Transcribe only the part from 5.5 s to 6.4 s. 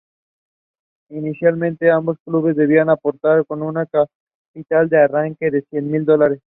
de cien mil dólares.